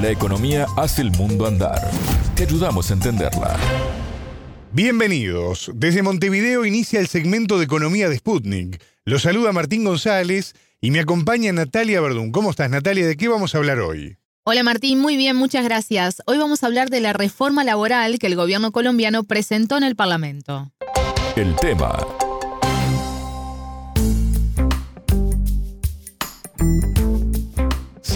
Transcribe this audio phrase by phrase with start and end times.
[0.00, 1.90] La economía hace el mundo andar.
[2.36, 3.56] Te ayudamos a entenderla.
[4.70, 5.72] Bienvenidos.
[5.74, 8.80] Desde Montevideo inicia el segmento de economía de Sputnik.
[9.04, 12.30] Lo saluda Martín González y me acompaña Natalia Verdún.
[12.30, 13.08] ¿Cómo estás, Natalia?
[13.08, 14.18] ¿De qué vamos a hablar hoy?
[14.44, 16.22] Hola Martín, muy bien, muchas gracias.
[16.26, 19.96] Hoy vamos a hablar de la reforma laboral que el gobierno colombiano presentó en el
[19.96, 20.70] Parlamento.
[21.34, 21.98] El tema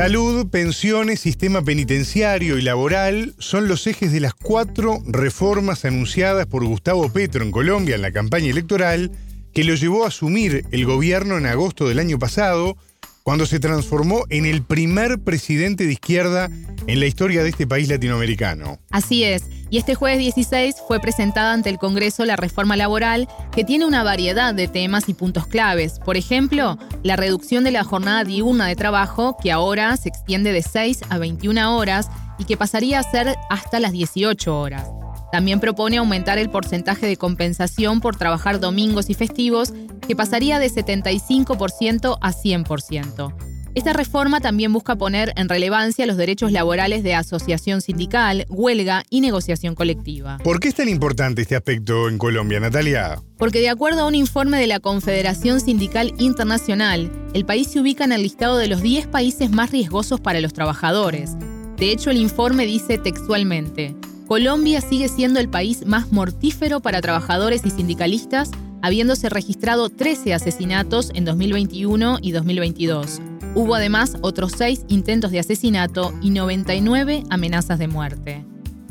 [0.00, 6.64] Salud, pensiones, sistema penitenciario y laboral son los ejes de las cuatro reformas anunciadas por
[6.64, 9.12] Gustavo Petro en Colombia en la campaña electoral
[9.52, 12.78] que lo llevó a asumir el gobierno en agosto del año pasado
[13.22, 16.48] cuando se transformó en el primer presidente de izquierda
[16.86, 18.78] en la historia de este país latinoamericano.
[18.90, 23.64] Así es, y este jueves 16 fue presentada ante el Congreso la reforma laboral que
[23.64, 26.00] tiene una variedad de temas y puntos claves.
[26.04, 30.62] Por ejemplo, la reducción de la jornada diurna de trabajo, que ahora se extiende de
[30.62, 32.08] 6 a 21 horas
[32.38, 34.88] y que pasaría a ser hasta las 18 horas.
[35.30, 39.72] También propone aumentar el porcentaje de compensación por trabajar domingos y festivos,
[40.06, 43.50] que pasaría de 75% a 100%.
[43.72, 49.20] Esta reforma también busca poner en relevancia los derechos laborales de asociación sindical, huelga y
[49.20, 50.38] negociación colectiva.
[50.42, 53.22] ¿Por qué es tan importante este aspecto en Colombia, Natalia?
[53.38, 58.02] Porque de acuerdo a un informe de la Confederación Sindical Internacional, el país se ubica
[58.02, 61.36] en el listado de los 10 países más riesgosos para los trabajadores.
[61.76, 63.94] De hecho, el informe dice textualmente,
[64.26, 68.50] Colombia sigue siendo el país más mortífero para trabajadores y sindicalistas,
[68.82, 73.20] habiéndose registrado 13 asesinatos en 2021 y 2022.
[73.54, 78.44] Hubo además otros 6 intentos de asesinato y 99 amenazas de muerte.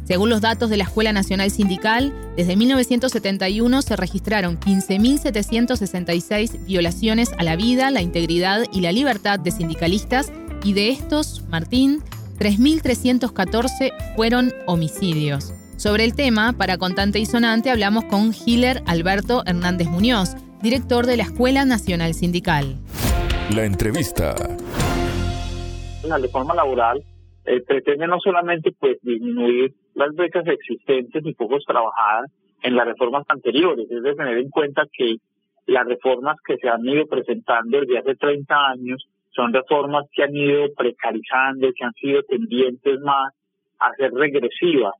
[0.09, 7.43] Según los datos de la Escuela Nacional Sindical, desde 1971 se registraron 15.766 violaciones a
[7.43, 10.31] la vida, la integridad y la libertad de sindicalistas
[10.63, 12.01] y de estos, Martín,
[12.39, 15.53] 3.314 fueron homicidios.
[15.79, 21.15] Sobre el tema, para Contante y Sonante, hablamos con Hiller Alberto Hernández Muñoz, director de
[21.15, 22.75] la Escuela Nacional Sindical.
[23.55, 24.35] La entrevista.
[26.03, 27.01] La reforma laboral
[27.45, 32.29] eh, pretende no solamente pues disminuir las becas existentes y pocos trabajadas
[32.61, 35.15] en las reformas anteriores, es de tener en cuenta que
[35.65, 40.35] las reformas que se han ido presentando desde hace 30 años son reformas que han
[40.35, 43.33] ido precarizando, que han sido tendientes más
[43.79, 44.93] a ser regresivas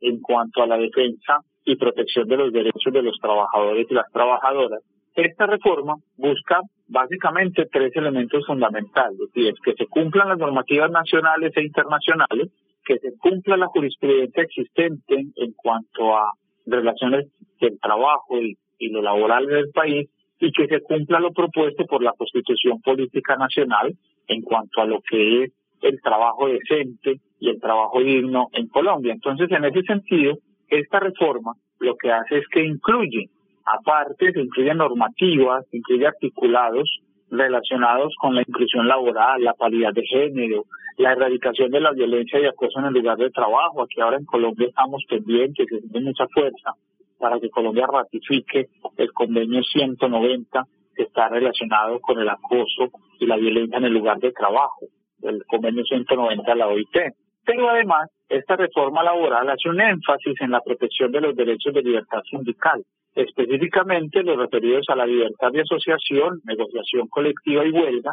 [0.00, 4.10] en cuanto a la defensa y protección de los derechos de los trabajadores y las
[4.12, 4.82] trabajadoras.
[5.14, 12.50] Esta reforma busca básicamente tres elementos fundamentales, que se cumplan las normativas nacionales e internacionales,
[12.84, 16.32] que se cumpla la jurisprudencia existente en cuanto a
[16.66, 17.26] relaciones
[17.60, 20.08] del trabajo y, y lo laboral del país
[20.40, 23.92] y que se cumpla lo propuesto por la Constitución Política Nacional
[24.28, 25.52] en cuanto a lo que es
[25.82, 29.12] el trabajo decente y el trabajo digno en Colombia.
[29.12, 33.30] Entonces, en ese sentido, esta reforma lo que hace es que incluye,
[33.64, 36.90] aparte, se incluye normativas, incluye articulados
[37.30, 40.64] relacionados con la inclusión laboral, la paridad de género,
[40.96, 43.82] la erradicación de la violencia y acoso en el lugar de trabajo.
[43.82, 46.72] Aquí ahora en Colombia estamos pendientes, se tiene mucha fuerza
[47.18, 52.90] para que Colombia ratifique el convenio 190 que está relacionado con el acoso
[53.20, 54.86] y la violencia en el lugar de trabajo,
[55.22, 56.96] el convenio 190 de la OIT.
[57.44, 61.82] Pero además, esta reforma laboral hace un énfasis en la protección de los derechos de
[61.82, 62.82] libertad sindical,
[63.14, 68.12] específicamente los referidos a la libertad de asociación, negociación colectiva y huelga,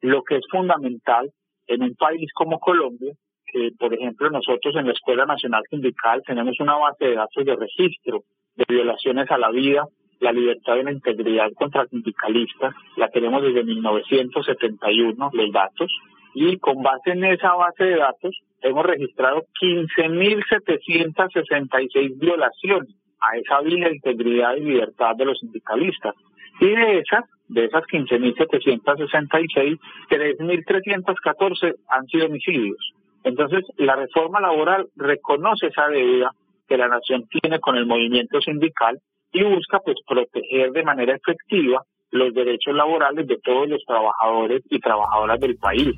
[0.00, 1.30] lo que es fundamental
[1.66, 3.12] en un país como Colombia,
[3.46, 7.56] que por ejemplo nosotros en la Escuela Nacional Sindical tenemos una base de datos de
[7.56, 8.22] registro
[8.56, 9.84] de violaciones a la vida,
[10.20, 15.90] la libertad y la integridad contra sindicalistas, la tenemos desde 1971, los datos,
[16.34, 23.88] y con base en esa base de datos hemos registrado 15.766 violaciones a esa vida,
[23.90, 26.14] integridad y libertad de los sindicalistas.
[26.60, 29.78] Y de esas, de esas 15.766,
[30.10, 32.92] 3.314 han sido homicidios.
[33.24, 36.32] Entonces, la reforma laboral reconoce esa deuda
[36.68, 38.98] que la nación tiene con el movimiento sindical
[39.32, 44.78] y busca pues proteger de manera efectiva los derechos laborales de todos los trabajadores y
[44.80, 45.96] trabajadoras del país.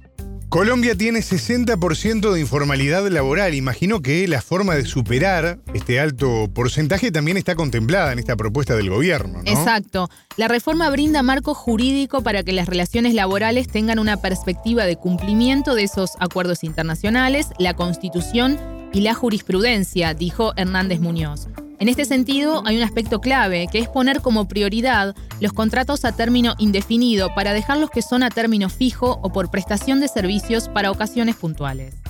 [0.53, 3.55] Colombia tiene 60% de informalidad laboral.
[3.55, 8.77] Imagino que la forma de superar este alto porcentaje también está contemplada en esta propuesta
[8.77, 9.43] del gobierno.
[9.43, 9.51] ¿no?
[9.51, 10.11] Exacto.
[10.37, 15.75] La reforma brinda marco jurídico para que las relaciones laborales tengan una perspectiva de cumplimiento
[15.75, 18.59] de esos acuerdos internacionales, la constitución
[18.93, 21.49] y la jurisprudencia, dijo Hernández Muñoz.
[21.83, 26.15] En este sentido, hay un aspecto clave, que es poner como prioridad los contratos a
[26.15, 30.69] término indefinido para dejar los que son a término fijo o por prestación de servicios
[30.69, 32.01] para ocasiones puntuales.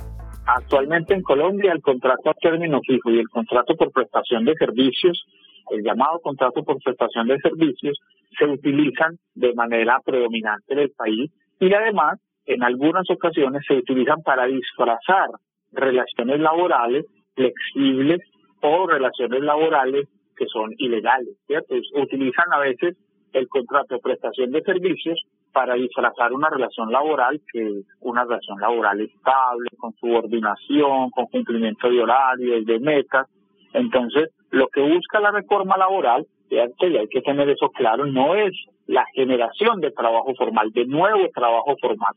[0.44, 5.24] Actualmente en Colombia el contrato a término fijo y el contrato por prestación de servicios,
[5.70, 7.98] el llamado contrato por prestación de servicios,
[8.38, 11.30] se utilizan de manera predominante en el país
[11.60, 15.30] y además en algunas ocasiones se utilizan para disfrazar
[15.72, 18.20] relaciones laborales flexibles
[18.62, 21.74] o relaciones laborales que son ilegales, ¿cierto?
[21.94, 22.96] Utilizan a veces
[23.32, 25.20] el contrato de prestación de servicios
[25.52, 31.90] para disfrazar una relación laboral que es una relación laboral estable, con subordinación, con cumplimiento
[31.90, 33.26] de horarios, de metas.
[33.74, 36.86] Entonces, lo que busca la reforma laboral, ¿cierto?
[36.86, 38.52] y hay que tener eso claro, no es
[38.86, 42.14] la generación de trabajo formal, de nuevo trabajo formal,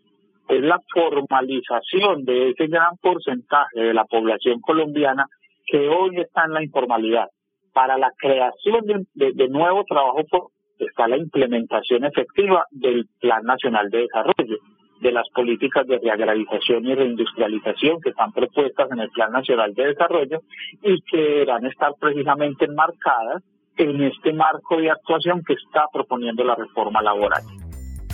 [0.47, 5.25] es la formalización de ese gran porcentaje de la población colombiana
[5.65, 7.27] que hoy está en la informalidad.
[7.73, 14.57] Para la creación de, nuevo trabajo está la implementación efectiva del Plan Nacional de Desarrollo,
[15.01, 19.87] de las políticas de reagrarización y reindustrialización que están propuestas en el Plan Nacional de
[19.87, 20.39] Desarrollo
[20.81, 23.43] y que deberán estar precisamente enmarcadas
[23.77, 27.43] en este marco de actuación que está proponiendo la reforma laboral.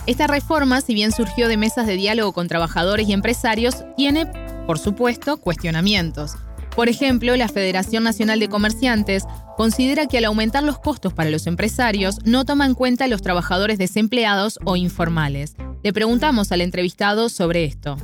[0.06, 4.26] Esta reforma, si bien surgió de mesas de diálogo con trabajadores y empresarios, tiene,
[4.66, 6.34] por supuesto, cuestionamientos.
[6.74, 9.26] Por ejemplo, la Federación Nacional de Comerciantes
[9.58, 13.20] considera que al aumentar los costos para los empresarios no toma en cuenta a los
[13.20, 15.54] trabajadores desempleados o informales.
[15.84, 17.96] Le preguntamos al entrevistado sobre esto.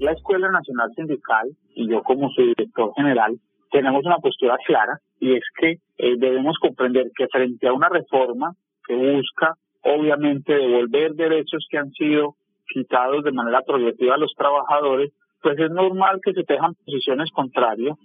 [0.00, 3.38] La Escuela Nacional Sindical y yo como su director general
[3.70, 8.54] tenemos una postura clara y es que eh, debemos comprender que frente a una reforma
[8.86, 12.34] que busca obviamente devolver derechos que han sido
[12.66, 15.12] quitados de manera progresiva a los trabajadores,
[15.42, 17.96] pues es normal que se tejan posiciones contrarias,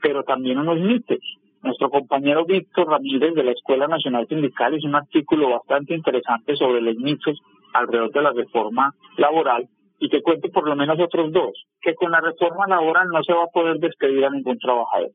[0.00, 1.18] pero también unos mitos.
[1.62, 6.80] Nuestro compañero Víctor Ramírez de la Escuela Nacional Sindical hizo un artículo bastante interesante sobre
[6.80, 7.38] los mitos
[7.74, 9.68] alrededor de la reforma laboral
[9.98, 13.32] y que cuente por lo menos otros dos, que con la reforma laboral no se
[13.32, 15.10] va a poder despedir a ningún trabajador.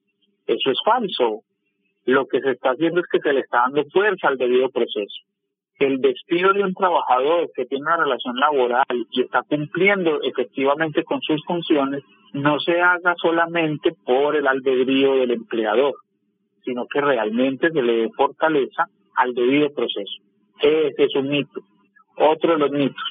[0.45, 1.41] Eso es falso.
[2.05, 5.23] Lo que se está haciendo es que se le está dando fuerza al debido proceso
[5.79, 11.21] el despido de un trabajador que tiene una relación laboral y está cumpliendo efectivamente con
[11.21, 12.03] sus funciones
[12.33, 15.93] no se haga solamente por el albedrío del empleador,
[16.63, 20.21] sino que realmente se le dé fortaleza al debido proceso.
[20.59, 21.61] Ese es un mito.
[22.17, 23.03] Otro de los mitos,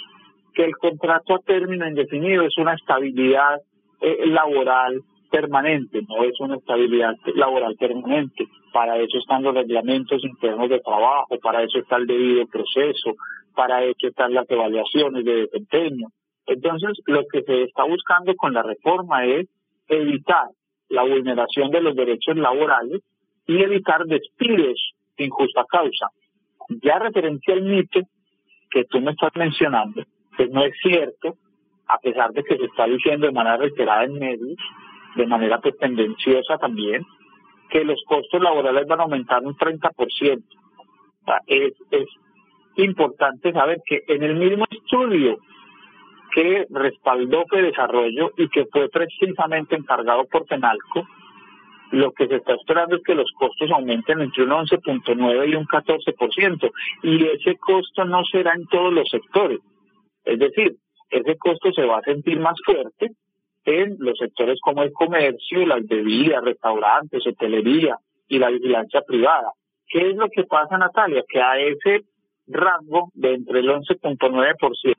[0.54, 3.60] que el contrato a término indefinido es una estabilidad
[4.00, 8.46] eh, laboral permanente, no es una estabilidad laboral permanente.
[8.72, 13.14] Para eso están los reglamentos internos de trabajo, para eso está el debido proceso,
[13.56, 16.08] para eso están las evaluaciones de desempeño.
[16.46, 19.48] Entonces, lo que se está buscando con la reforma es
[19.88, 20.48] evitar
[20.90, 23.00] la vulneración de los derechos laborales
[23.46, 26.08] y evitar despidos sin justa causa.
[26.82, 28.00] Ya referencia al mito
[28.70, 30.02] que tú me estás mencionando,
[30.36, 31.36] que no es cierto,
[31.86, 34.56] a pesar de que se está diciendo de manera reiterada en medios,
[35.16, 37.04] de manera pues tendenciosa también,
[37.70, 40.42] que los costos laborales van a aumentar un 30%.
[41.46, 42.08] es, es
[42.76, 45.38] importante saber que en el mismo estudio
[46.34, 51.06] que respaldó que Desarrollo y que fue precisamente encargado por Penalco,
[51.92, 55.66] lo que se está esperando es que los costos aumenten entre un 11.9 y un
[55.66, 56.70] 14%,
[57.02, 59.58] y ese costo no será en todos los sectores.
[60.24, 60.72] Es decir,
[61.10, 63.10] ese costo se va a sentir más fuerte
[63.64, 67.96] en los sectores como el comercio, las bebidas, restaurantes, hotelería
[68.28, 69.52] y la vigilancia privada.
[69.88, 71.22] ¿Qué es lo que pasa, Natalia?
[71.28, 72.04] Que a ese
[72.46, 74.96] rango de entre el 11.9%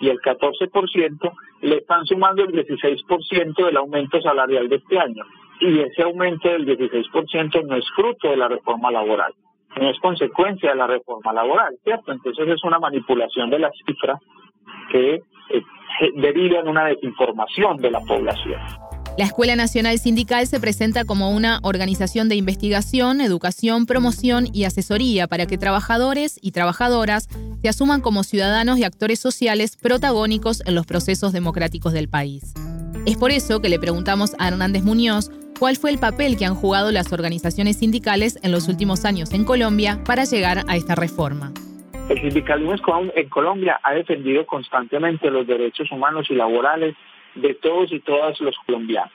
[0.00, 5.24] y el 14% le están sumando el 16% del aumento salarial de este año.
[5.60, 9.34] Y ese aumento del 16% no es fruto de la reforma laboral,
[9.78, 12.12] no es consecuencia de la reforma laboral, ¿cierto?
[12.12, 14.18] Entonces es una manipulación de las cifras
[14.90, 15.20] que
[16.16, 18.60] deriva en una desinformación de la población.
[19.18, 25.26] La Escuela Nacional Sindical se presenta como una organización de investigación, educación, promoción y asesoría
[25.26, 27.28] para que trabajadores y trabajadoras
[27.60, 32.54] se asuman como ciudadanos y actores sociales protagónicos en los procesos democráticos del país.
[33.04, 36.54] Es por eso que le preguntamos a Hernández Muñoz cuál fue el papel que han
[36.54, 41.52] jugado las organizaciones sindicales en los últimos años en Colombia para llegar a esta reforma.
[42.10, 42.74] El sindicalismo
[43.14, 46.96] en Colombia ha defendido constantemente los derechos humanos y laborales
[47.36, 49.12] de todos y todas los colombianos.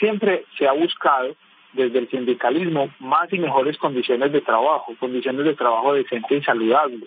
[0.00, 1.36] Siempre se ha buscado
[1.72, 7.06] desde el sindicalismo más y mejores condiciones de trabajo, condiciones de trabajo decente y saludable.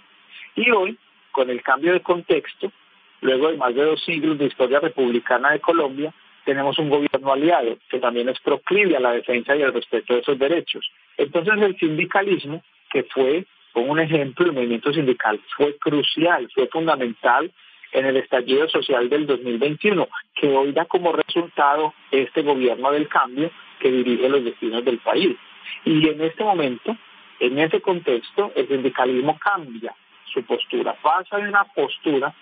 [0.55, 0.97] Y hoy,
[1.33, 2.71] con el cambio de contexto,
[3.19, 6.13] luego de más de dos siglos de historia republicana de Colombia,
[6.45, 10.21] tenemos un gobierno aliado que también es proclive a la defensa y al respeto de
[10.21, 10.89] esos derechos.
[11.17, 17.51] Entonces el sindicalismo, que fue como un ejemplo, el movimiento sindical fue crucial, fue fundamental
[17.91, 23.51] en el estallido social del 2021, que hoy da como resultado este gobierno del cambio
[23.79, 25.35] que dirige los destinos del país.
[25.85, 26.95] Y en este momento,
[27.39, 29.93] en ese contexto, el sindicalismo cambia
[30.33, 32.33] su postura, pasa de una postura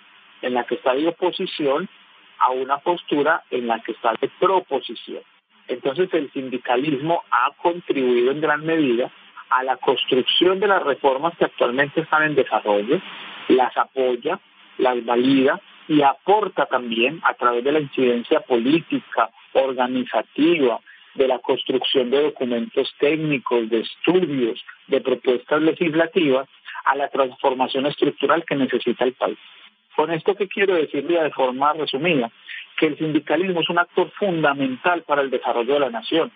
[0.41, 1.87] en la que está de oposición
[2.39, 5.23] a una postura en la que está de proposición.
[5.67, 9.11] Entonces el sindicalismo ha contribuido en gran medida
[9.49, 13.01] a la construcción de las reformas que actualmente están en desarrollo,
[13.49, 14.39] las apoya,
[14.77, 20.79] las valida y aporta también a través de la incidencia política, organizativa,
[21.15, 26.47] de la construcción de documentos técnicos, de estudios, de propuestas legislativas,
[26.85, 29.37] a la transformación estructural que necesita el país.
[29.95, 32.31] Con esto que quiero decirle de forma resumida,
[32.77, 36.31] que el sindicalismo es un actor fundamental para el desarrollo de la nación,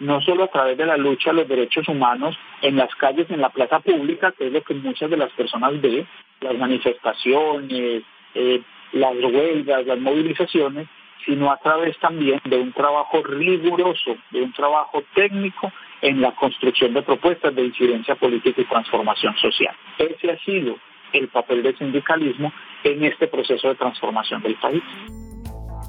[0.00, 3.40] no solo a través de la lucha a los derechos humanos en las calles, en
[3.40, 6.06] la plaza pública, que es lo que muchas de las personas ven,
[6.40, 8.02] las manifestaciones,
[8.34, 10.88] eh, las huelgas, las movilizaciones,
[11.24, 16.94] sino a través también de un trabajo riguroso, de un trabajo técnico en la construcción
[16.94, 19.74] de propuestas de incidencia política y transformación social.
[19.98, 20.76] Ese ha sido
[21.12, 22.52] el papel del sindicalismo
[22.84, 24.82] en este proceso de transformación del país.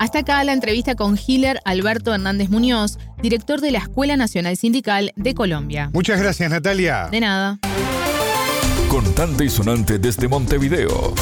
[0.02, 5.14] Hasta acá la entrevista con Hiller Alberto Hernández Muñoz, director de la Escuela Nacional Sindical
[5.16, 5.92] de Colombia.
[5.94, 7.08] Muchas gracias, Natalia.
[7.12, 7.60] De nada.
[8.90, 11.14] Contante y sonante desde Montevideo.